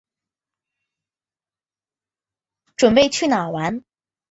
[2.75, 3.83] 準备去哪里玩